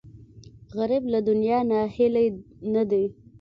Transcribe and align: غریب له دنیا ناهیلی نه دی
غریب 0.77 1.03
له 1.13 1.19
دنیا 1.29 1.57
ناهیلی 1.71 2.27
نه 2.73 2.83
دی 2.89 3.05